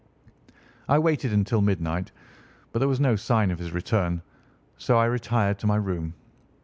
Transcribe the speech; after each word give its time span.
I 0.89 0.97
waited 0.97 1.31
until 1.31 1.61
midnight, 1.61 2.11
but 2.71 2.79
there 2.79 2.87
was 2.87 2.99
no 2.99 3.15
sign 3.15 3.51
of 3.51 3.59
his 3.59 3.71
return, 3.71 4.23
so 4.77 4.97
I 4.97 5.05
retired 5.05 5.59
to 5.59 5.67
my 5.67 5.75
room. 5.75 6.15